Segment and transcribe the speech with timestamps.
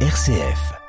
[0.00, 0.85] RCF.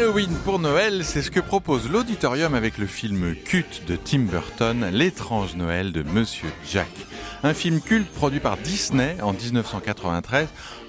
[0.00, 4.90] Halloween pour Noël, c'est ce que propose l'auditorium avec le film culte de Tim Burton,
[4.92, 6.86] L'étrange Noël de Monsieur Jack.
[7.42, 10.46] Un film culte produit par Disney en 1993,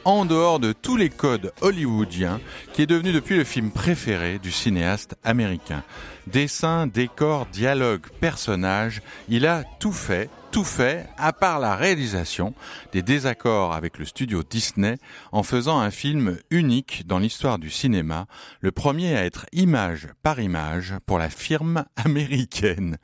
[0.10, 2.42] en dehors de tous les codes hollywoodiens,
[2.74, 5.84] qui est devenu depuis le film préféré du cinéaste américain.
[6.26, 12.56] Dessin, décor, dialogue, personnage, il a tout fait tout fait, à part la réalisation,
[12.92, 14.98] des désaccords avec le studio Disney,
[15.32, 18.26] en faisant un film unique dans l'histoire du cinéma,
[18.62, 22.98] le premier à être image par image pour la firme américaine.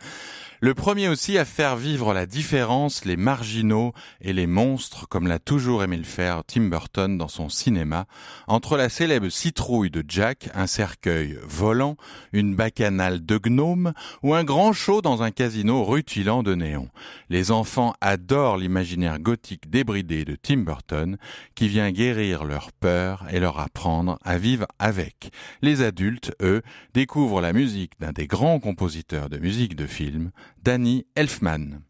[0.61, 3.91] Le premier aussi à faire vivre la différence, les marginaux
[4.21, 8.05] et les monstres, comme l'a toujours aimé le faire Tim Burton dans son cinéma,
[8.47, 11.97] entre la célèbre citrouille de Jack, un cercueil volant,
[12.31, 13.91] une bacchanale de gnomes
[14.23, 16.89] ou un grand show dans un casino rutilant de néon.
[17.29, 21.17] Les enfants adorent l'imaginaire gothique débridé de Tim Burton,
[21.55, 25.31] qui vient guérir leur peur et leur apprendre à vivre avec.
[25.61, 26.61] Les adultes, eux,
[26.93, 30.31] découvrent la musique d'un des grands compositeurs de musique de film,
[30.63, 31.81] Danny Elfman.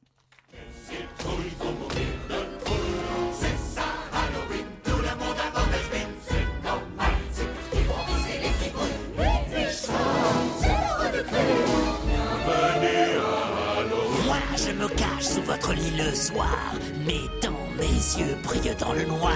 [14.26, 17.83] Moi, je me cache sous votre lit le soir, mettant mes
[18.20, 19.33] yeux brillent dans le noir.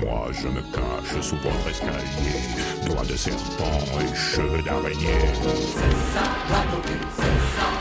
[0.00, 5.32] Moi, je me cache sous votre escalier, doigts de serpent et cheveux d'araignée.
[5.76, 7.71] C'est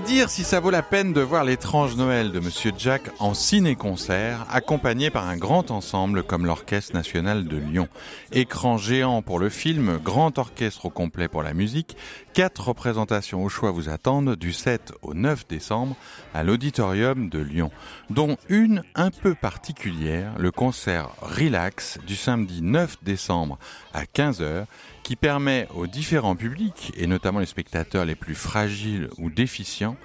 [0.00, 4.46] dire si ça vaut la peine de voir l'étrange Noël de Monsieur Jack en ciné-concert,
[4.50, 7.88] accompagné par un grand ensemble comme l'Orchestre National de Lyon.
[8.32, 11.96] Écran géant pour le film, grand orchestre au complet pour la musique,
[12.32, 15.96] quatre représentations au choix vous attendent du 7 au 9 décembre
[16.32, 17.70] à l'Auditorium de Lyon,
[18.08, 23.58] dont une un peu particulière, le concert Relax du samedi 9 décembre
[23.92, 24.64] à 15h,
[25.02, 29.96] qui permet aux différents publics, et notamment les spectateurs les plus fragiles ou déficients,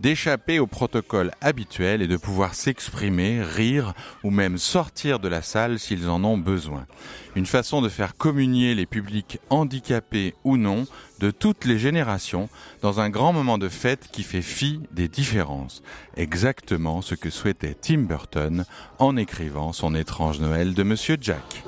[0.00, 5.78] d'échapper au protocole habituel et de pouvoir s'exprimer, rire ou même sortir de la salle
[5.78, 6.86] s'ils en ont besoin.
[7.34, 10.86] Une façon de faire communier les publics handicapés ou non
[11.20, 12.48] de toutes les générations
[12.80, 15.82] dans un grand moment de fête qui fait fi des différences.
[16.16, 18.64] Exactement ce que souhaitait Tim Burton
[18.98, 21.64] en écrivant son étrange Noël de Monsieur Jack.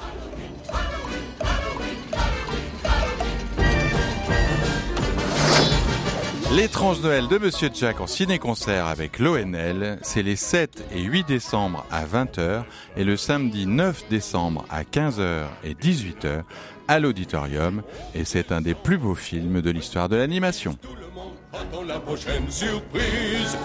[6.52, 11.86] L'étrange Noël de Monsieur Jack en ciné-concert avec l'ONL, c'est les 7 et 8 décembre
[11.92, 12.64] à 20h
[12.96, 16.42] et le samedi 9 décembre à 15h et 18h
[16.88, 17.82] à l'auditorium
[18.16, 20.76] et c'est un des plus beaux films de l'histoire de l'animation.
[20.82, 23.56] Tout le monde attend la prochaine surprise.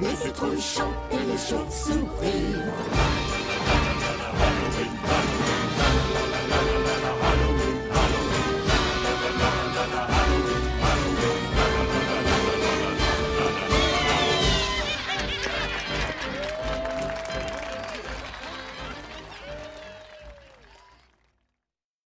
[0.00, 2.56] Les citrouilles chantent et les chauves-souris.